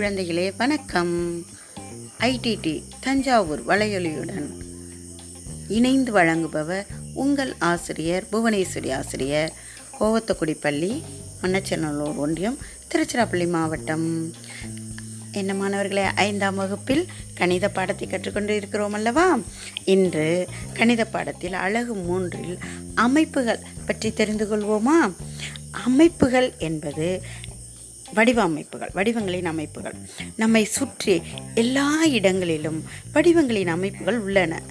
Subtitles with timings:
[0.00, 1.44] குழந்தைகளே வணக்கம்.
[2.18, 4.46] ஐடிடி தஞ்சாவூர் வலையொலியுடன்
[5.68, 9.52] இணைந்து வழங்குபவர் உங்கள் ஆசிரியர் புவனேஸ்வரி ஆசிரியர்
[10.00, 11.02] கோவத்தக்குடி பள்ளி
[11.42, 12.58] மன்னச்சநல்லூர் ஒன்றியம்
[12.90, 14.34] திருச்சிராப்பள்ளி மாவட்டம்.
[15.32, 19.38] என்ன மாணவர்களே ஐந்தாம் வகுப்பில் கணித பாடத்தை கற்றுக்கொண்டு இருக்கிறோம் அல்லவா?
[19.84, 22.58] இன்று கணித பாடத்தில் அழகு மூன்றில்
[22.94, 25.12] அமைப்புகள் பற்றி தெரிந்து கொள்வோமா?
[25.70, 27.22] அமைப்புகள் என்பது
[28.14, 29.94] வடிவ அமைப்புகள் வடிவங்களின் அமைப்புகள்.
[30.36, 31.22] நம்மை சுற்றி
[31.54, 34.62] எல்லா இடங்களிலும் வடிவங்களின் அமைப்புகள் உள்ளன.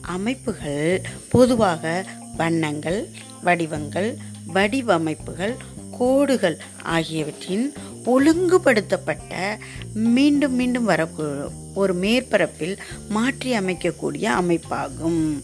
[0.00, 2.04] அமைப்புகள் பொதுவாக
[2.36, 3.08] வண்ணங்கள்
[3.42, 4.16] வடிவங்கள்
[4.54, 5.54] வடிவமைப்புகள்
[5.98, 7.72] கோடுகள் ஆகியவற்றின்
[8.04, 9.58] ஒழுங்குபடுத்தப்பட்ட
[9.92, 12.76] மீண்டும் மீண்டும் வரக்கூடிய ஒரு மேற்பரப்பில்
[13.08, 15.42] மாற்றி அமைக்கக்கூடிய அமைப்பாகும்.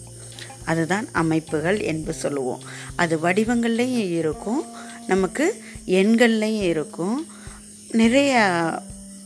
[0.64, 2.62] அதுதான் அமைப்புகள் என்று சொல்லுவோம்.
[2.96, 4.64] அது வடிவங்கள்லேயும் இருக்கும்
[5.06, 7.26] நமக்கு எண்கள்லையும் இருக்கும்.
[8.00, 8.32] நிறைய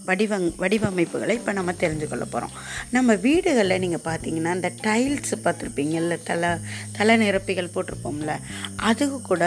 [0.09, 2.53] வடிவங் வடிவமைப்புகளை இப்போ நம்ம தெரிஞ்சுக்கொள்ள போகிறோம்
[2.97, 6.51] நம்ம வீடுகளில் நீங்கள் பார்த்தீங்கன்னா இந்த டைல்ஸ் பார்த்துருப்பீங்கள்ல தலை
[6.97, 8.35] தலை நிரப்பிகள் போட்டிருப்போம்ல
[8.91, 9.45] அதுக்கு கூட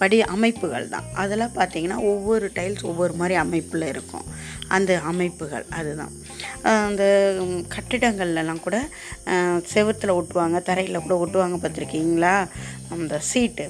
[0.00, 1.06] வடி அமைப்புகள் தான்.
[1.22, 4.26] அதெல்லாம் பார்த்தீங்கன்னா ஒவ்வொரு டைல்ஸ் ஒவ்வொரு மாதிரி அமைப்பில் இருக்கும்.
[4.76, 6.12] அந்த அமைப்புகள் அதுதான்.
[6.88, 7.04] அந்த
[7.74, 8.78] கட்டிடங்கள்லாம் கூட
[9.72, 12.34] செவத்தில் ஒட்டுவாங்க தரையில் கூட ஒட்டுவாங்க பார்த்துருக்கீங்களா
[12.96, 13.66] அந்த சீட்டு.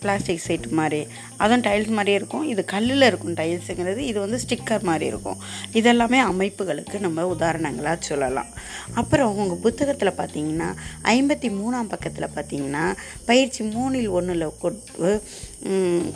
[0.00, 1.06] பிளாஸ்டிக் சீட் மாதிரி.
[1.36, 2.48] அதுவும் டைல்ஸ் மாதிரியே இருக்கும்.
[2.48, 5.38] இது கல்லில் இருக்கும் டைல்ஸுங்கிறது இது வந்து ஸ்டிக்கர் மாதிரி இருக்கும்.
[5.72, 8.46] இதெல்லாமே அமைப்புகளுக்கு நம்ம உதாரணங்களாக சொல்லலாம்.
[8.94, 10.70] அப்புறம் உங்கள் புத்தகத்தில் பார்த்தீங்கன்னா
[11.02, 15.22] ஐம்பத்தி மூணாம் பக்கத்தில் பார்த்தீங்கன்னா பயிற்சி மூணில் ஒன்றில் கொடு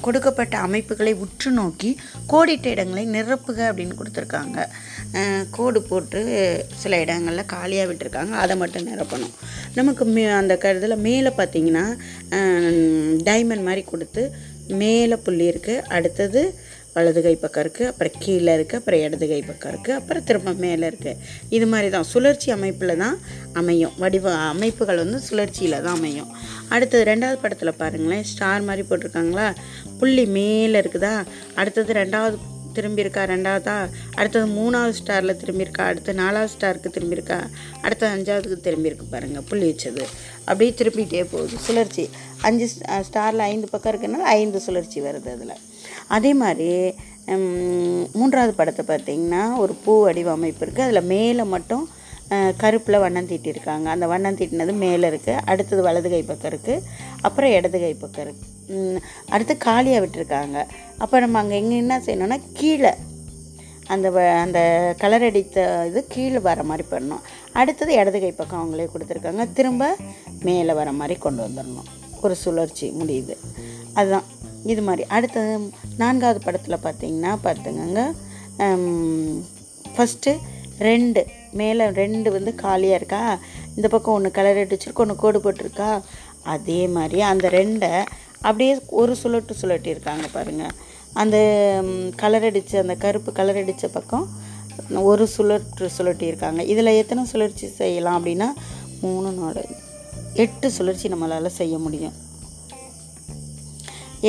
[0.05, 1.91] கொடுக்கப்பட்ட அமைப்புகளை உற்று நோக்கி
[2.33, 4.59] கோடிட்ட இடங்களை நிரப்புக அப்படின்னு கொடுத்துருக்காங்க.
[5.51, 6.21] கோடு போட்டு
[6.83, 8.35] சில இடங்களில் காலியாக விட்டுருக்காங்க.
[8.43, 9.35] அதை மட்டும் நிரப்பணும்.
[9.75, 11.87] நமக்கு மே அந்த கருதில் மேலே பார்த்தீங்கன்னா
[13.29, 14.25] டைமண்ட் மாதிரி கொடுத்து
[14.83, 16.43] மேலே புள்ளி இருக்குது அடுத்தது
[16.95, 20.87] வலது கை பக்கம் இருக்குது அப்புறம் கீழே இருக்குது அப்புறம் இடது கை பக்கம் இருக்குது அப்புறம் திரும்ப மேலே
[20.91, 21.19] இருக்குது
[21.57, 23.17] இது மாதிரி தான் சுழற்சி அமைப்பில் தான்
[23.61, 23.95] அமையும்.
[24.03, 26.31] வடிவ அமைப்புகள் வந்து சுழற்சியில் தான் அமையும்.
[26.75, 29.49] அடுத்தது ரெண்டாவது படத்தில் பாருங்களேன் ஸ்டார் மாதிரி போட்டிருக்காங்களா?
[30.01, 31.15] புள்ளி மேலே இருக்குதா?
[31.61, 32.39] அடுத்தது ரெண்டாவது
[32.77, 33.77] திரும்பியிருக்கா ரெண்டாவதா?
[34.19, 37.39] அடுத்தது மூணாவது ஸ்டாரில் திரும்பியிருக்கா அடுத்து நாலாவது ஸ்டாருக்கு திரும்பியிருக்கா
[37.85, 40.05] அடுத்தது அஞ்சாவதுக்கு திரும்பியிருக்கு பாருங்கள் புள்ளி வச்சது.
[40.49, 42.05] அப்படியே திரும்பிகிட்டே போகுது சுழற்சி.
[42.49, 42.69] அஞ்சு
[43.09, 45.57] ஸ்டாரில் ஐந்து பக்கம் இருக்குனால ஐந்து சுழற்சி வருது அதில்.
[46.17, 46.71] அதே மாதிரி
[48.19, 51.85] மூன்றாவது படத்தை பார்த்திங்கன்னா ஒரு பூ வடிவமைப்பு இருக்குது அதில் மேலே மட்டும்
[52.63, 56.85] கருப்பில் வண்ணம் தீட்டியிருக்காங்க அந்த வண்ணம் தீட்டினது மேலே இருக்குது அடுத்தது வலது கை பக்கம் இருக்குது
[57.27, 58.49] அப்புறம் இடது கை பக்கம் இருக்குது
[59.35, 60.59] அடுத்து காலியாக விட்டுருக்காங்க.
[61.03, 62.93] அப்போ நம்ம அங்கே எங்கே என்ன செய்யணும்னா கீழே
[63.95, 64.61] அந்த வ அந்த
[65.03, 67.25] கலர் அடித்த இது கீழே வர மாதிரி பண்ணணும்.
[67.61, 69.45] அடுத்தது இடது கை பக்கம் அவங்களே கொடுத்துருக்காங்க.
[69.57, 69.89] திரும்ப
[70.49, 71.89] மேலே வர மாதிரி கொண்டு வந்துடணும்.
[72.25, 73.37] ஒரு சுழற்சி முடியுது.
[73.99, 74.29] அதுதான்.
[74.73, 75.05] இது மாதிரி.
[75.17, 75.53] அடுத்தது
[76.03, 78.05] நான்காவது படத்தில் பார்த்தீங்கன்னா பார்த்துங்க
[79.95, 80.33] ஃபஸ்ட்டு
[80.89, 81.21] ரெண்டு
[81.61, 83.23] மேலே ரெண்டு வந்து காலியாக இருக்கா?
[83.77, 85.91] இந்த பக்கம் ஒன்று கலர் அடிச்சிருக்கு ஒன்று கோடு போட்டிருக்கா?
[86.55, 87.93] அதே மாதிரி அந்த ரெண்டை
[88.43, 90.77] அப்படியே ஒரு சுழட்டு சுழட்டியிருக்காங்க பாருங்கள்
[91.23, 91.37] அந்த
[92.23, 94.27] கலர் அடித்த அந்த கருப்பு கலர் அடித்த பக்கம்
[95.11, 98.49] ஒரு சுழற்று சுழட்டியிருக்காங்க இதில் எத்தனை சுழற்சி செய்யலாம் அப்படின்னா
[99.01, 99.65] மூணு நாலு
[100.35, 102.17] எட்டு சுழற்சி நம்மளால் செய்ய முடியும்.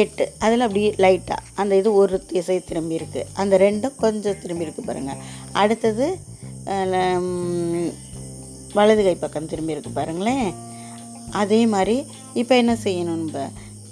[0.02, 0.26] எட்டு.
[0.46, 5.22] அதில் அப்படியே லைட்டாக அந்த இது ஒரு திசை திரும்பி இருக்குது அந்த ரெண்டும் கொஞ்சம் திரும்பி இருக்குது பாருங்கள்
[5.62, 6.06] அடுத்தது
[8.78, 10.52] வலது கை பக்கம் திரும்பி இருக்குது பாருங்களேன்.
[11.42, 11.98] அதே மாதிரி
[12.42, 13.26] இப்போ என்ன செய்யணும்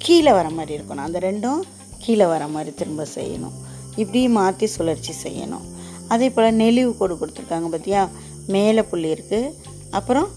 [0.03, 1.07] கீழே வர மாதிரி இருக்கணும்.
[1.07, 1.61] அந்த ரெண்டும்
[2.03, 3.55] கீழே வர மாதிரி திரும்ப செய்யணும்.
[4.01, 5.65] இப்படி மாற்றி சுழற்சி செய்யணும்.
[6.13, 8.03] அதே போல் நெளிவு கோடு கொடுத்துருக்காங்க பார்த்தியா
[8.53, 9.51] மேலே புள்ளி இருக்குது
[9.97, 10.29] அப்புறம்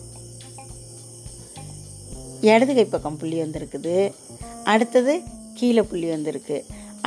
[2.52, 3.96] இடது கை பக்கம் புள்ளி வந்திருக்குது.
[4.72, 5.14] அடுத்தது
[5.58, 6.58] கீழே புள்ளி வந்திருக்கு.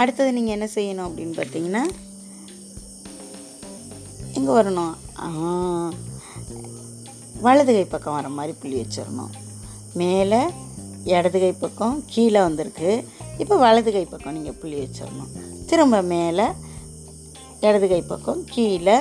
[0.01, 1.83] அடுத்தது நீங்கள் என்ன செய்யணும் அப்படின்னு பார்த்தீங்கன்னா
[4.37, 4.95] எங்கே வரணும்.
[7.45, 9.33] வலது கை பக்கம் வர மாதிரி புள்ளி வச்சிடணும்.
[10.01, 10.41] மேலே
[11.15, 12.91] இடது கை பக்கம் கீழே வந்திருக்கு.
[13.43, 15.31] இப்போ வலது கை பக்கம் நீங்கள் புள்ளி வச்சிடணும்.
[15.69, 16.47] திரும்ப மேலே
[17.67, 18.97] இடது கை பக்கம் கீழே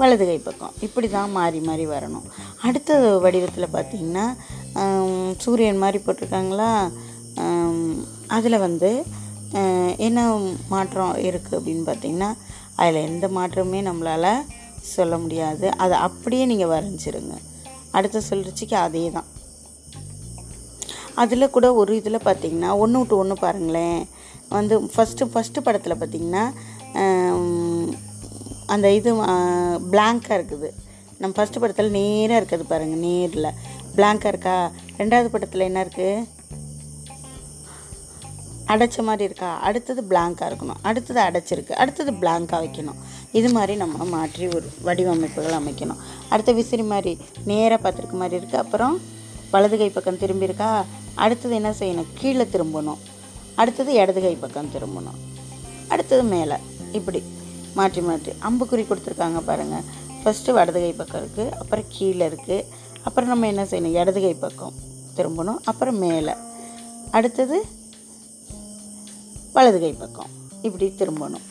[0.00, 0.74] வலது கை பக்கம்.
[0.86, 2.26] இப்படி தான் மாறி மாறி வரணும்.
[2.66, 4.26] அடுத்த வடிவத்தில் பார்த்திங்கன்னா
[5.44, 6.70] சூரியன் மாதிரி போட்டிருக்காங்களா?
[8.36, 8.90] அதில் வந்து
[10.06, 10.20] என்ன
[10.72, 12.30] மாற்றம் இருக்குது அப்படின்னு பார்த்திங்கன்னா
[12.80, 14.44] அதில் எந்த மாற்றமுமே நம்மளால்
[14.94, 15.66] சொல்ல முடியாது.
[15.82, 17.36] அதை அப்படியே நீங்கள் வரைஞ்சிருங்க.
[17.96, 19.28] அடுத்த சுழற்சிக்கு அதே தான்
[21.22, 24.02] அதில் கூட ஒரு இதில் பார்த்திங்கன்னா ஒன்று விட்டு ஒன்று பாருங்களேன்.
[24.56, 26.44] வந்து ஃபஸ்ட்டு ஃபஸ்ட்டு படத்தில் பார்த்திங்கன்னா
[28.74, 29.10] அந்த இது
[29.92, 30.68] பிளாங்காக இருக்குது.
[31.20, 33.56] நம்ம ஃபஸ்ட்டு படத்தில் நேராக இருக்குது பாருங்கள் நேரில்.
[33.96, 34.56] பிளாங்காக இருக்கா?
[35.00, 36.26] ரெண்டாவது படத்தில் என்ன இருக்குது
[38.72, 39.50] அடைச்ச மாதிரி இருக்கா?
[39.68, 40.80] அடுத்தது பிளாங்காக இருக்கணும்.
[40.88, 41.72] அடுத்தது அடைச்சிருக்கு.
[41.82, 42.98] அடுத்தது பிளாங்காக வைக்கணும்.
[43.38, 46.00] இது மாதிரி நம்ம மாற்றி ஒரு வடிவமைப்புகள் அமைக்கணும்.
[46.28, 47.12] அடுத்த விசிறி மாதிரி
[47.50, 48.96] நேராக பார்த்துருக்க மாதிரி இருக்குது அப்புறம்
[49.52, 50.84] வலது கை பக்கம் திரும்பி இருக்கா?
[51.14, 52.10] அடுத்தது என்ன செய்யணும்?
[52.14, 53.00] கீழே திரும்பணும்.
[53.54, 55.18] அடுத்தது இடது கை பக்கம் திரும்பணும்.
[55.88, 56.56] அடுத்தது மேலே.
[56.98, 57.22] இப்படி
[57.78, 58.32] மாற்றி மாற்றி.
[58.48, 59.86] அம்புக்குறி கொடுத்துருக்காங்க பாருங்கள்
[60.20, 62.66] ஃபஸ்ட்டு வலது கை பக்கம் இருக்குது அப்புறம் கீழே இருக்குது
[63.02, 63.98] அப்புறம் நம்ம என்ன செய்யணும்?
[64.02, 64.76] இடது கை பக்கம்
[65.16, 65.60] திரும்பணும்.
[65.64, 66.34] அப்புறம் மேலே.
[67.10, 67.58] அடுத்தது
[69.54, 70.32] வலது கை பக்கம்.
[70.66, 71.46] இப்படி திரும்பணும்.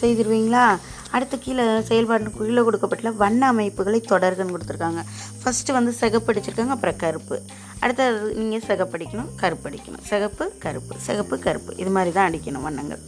[0.00, 0.62] செய்திருவீங்களா?
[1.16, 5.02] அடுத்து கீழே செயல்பாடு கீழே கொடுக்கப்பட்ட வண்ண அமைப்புகளை தொடர்கன்னு கொடுத்துருக்காங்க.
[5.40, 7.36] ஃபஸ்ட்டு வந்து சிகப்படிச்சிருக்காங்க அப்புறம் கருப்பு.
[7.82, 10.04] அடுத்தது நீங்கள் சிகப்படிக்கணும் கருப்பு அடிக்கணும்.
[10.10, 11.72] சிகப்பு கருப்பு சிகப்பு கருப்பு.
[11.82, 13.02] இது மாதிரி தான் அடிக்கணும் வண்ணங்கள்.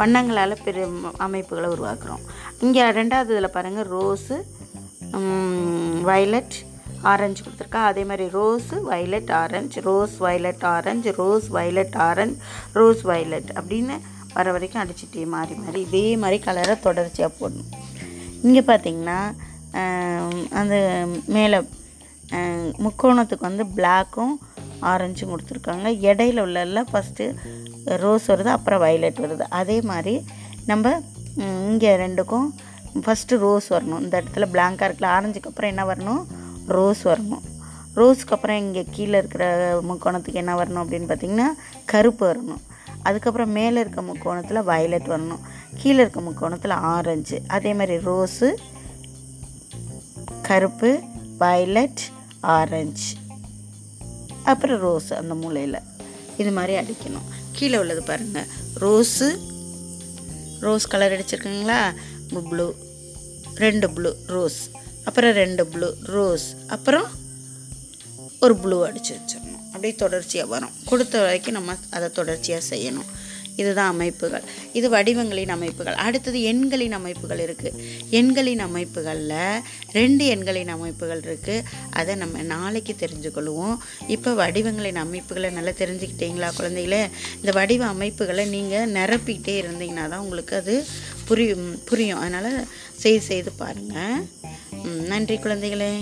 [0.00, 0.84] வண்ணங்களால் பெரிய
[1.26, 2.24] அமைப்புகளை உருவாக்குறோம்.
[2.66, 4.38] இங்கே ரெண்டாவது இதில் பாருங்கள் ரோஸு
[6.08, 6.56] வயலட்
[7.12, 7.80] ஆரஞ்சு கொடுத்துருக்கா.
[7.90, 9.78] அதே மாதிரி rose violet orange.
[9.88, 11.10] Rose violet orange.
[11.20, 12.40] Rose violet orange
[12.78, 13.96] rose violet அப்படின்னு
[14.34, 17.70] வர வரைக்கும் அடிச்சுட்டே மாறி மாறி இதே மாதிரி கலரை தொடர்ச்சியாக போடணும்.
[18.46, 19.18] இங்கே பார்த்தீங்கன்னா
[20.60, 20.76] அந்த
[21.36, 21.58] மேலே
[22.84, 24.34] முக்கோணத்துக்கு வந்து பிளாக்கும்
[24.90, 25.88] ஆரஞ்சும் கொடுத்துருக்காங்க.
[26.08, 27.24] இடையில உள்ளெல்லாம் ஃபஸ்ட்டு
[28.04, 29.46] ரோஸ் வருது அப்புறம் வைலட் வருது.
[29.60, 30.14] அதே மாதிரி
[30.70, 30.92] நம்ம
[31.70, 32.48] இங்கே ரெண்டுக்கும்
[33.04, 34.02] ஃபஸ்ட்டு ரோஸ் வரணும்.
[34.04, 36.22] இந்த இடத்துல பிளாங்காக இருக்கல ஆரஞ்சுக்கு அப்புறம் என்ன வரணும்?
[36.76, 37.44] ரோஸ் வரணும்.
[37.98, 39.44] ரோஸ்க்கு அப்புறம் இங்கே கீழே இருக்கிற
[39.88, 41.48] முக்கோணத்துக்கு என்ன வரணும் அப்படின்னு பார்த்திங்கன்னா
[41.92, 42.62] கருப்பு வரணும்.
[43.08, 45.42] அதுக்கப்புறம் மேலே இருக்க முக்கோணத்தில் வயலட் வரணும்.
[45.80, 48.48] கீழே இருக்க முக்கோணத்தில் ஆரஞ்சு அதே மாதிரி ரோஸு
[50.48, 50.90] கருப்பு
[51.42, 52.02] வயலட்
[52.56, 53.10] ஆரஞ்சு
[54.52, 55.78] அப்புறம் ரோஸ் அந்த மூலையில்.
[56.42, 57.26] இது மாதிரி அடிக்கணும்.
[57.56, 58.48] கீழே உள்ளது பாருங்கள்
[58.84, 59.28] ரோஸு
[60.66, 61.80] ரோஸ் கலர் அடிச்சிருக்குங்களா?
[62.50, 62.66] ப்ளூ
[63.64, 64.60] ரெண்டு ப்ளூ ரோஸ்
[65.10, 67.08] அப்புறம் ரெண்டு ப்ளூ ரோஸ் அப்புறம்
[68.44, 69.64] ஒரு ப்ளூ அடித்து வச்சிடணும்.
[69.72, 70.76] அப்படியே தொடர்ச்சியாக வரும்.
[70.90, 73.10] கொடுத்த வரைக்கும் நம்ம அதை தொடர்ச்சியாக செய்யணும்.
[73.60, 74.44] இதுதான் அமைப்புகள்.
[74.78, 75.96] இது வடிவங்களின் அமைப்புகள்.
[76.04, 77.80] அடுத்தது எண்களின் அமைப்புகள் இருக்குது
[78.18, 79.34] எண்களின் அமைப்புகளில்
[79.98, 81.66] ரெண்டு எண்களின் அமைப்புகள் இருக்குது
[82.00, 83.76] அதை நம்ம நாளைக்கு தெரிஞ்சுக்கொள்வோம்.
[84.16, 87.02] இப்போ வடிவங்களின் அமைப்புகளை நல்லா தெரிஞ்சுக்கிட்டீங்களா குழந்தைகளே?
[87.40, 90.76] இந்த வடிவ அமைப்புகளை நீங்கள் நிரப்பிக்கிட்டே இருந்தீங்கன்னா தான் உங்களுக்கு அது
[91.30, 92.22] புரியும் புரியும்.
[92.24, 92.52] அதனால்
[93.04, 94.16] செய்து செய்து பாருங்கள்
[94.90, 95.92] நன்றி குழந்தைகளே.